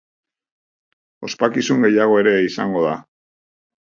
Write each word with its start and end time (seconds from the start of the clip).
Ospakizun 1.27 1.85
gehiago 1.87 2.15
ere 2.21 2.33
izango 2.47 2.81
da. 2.87 2.95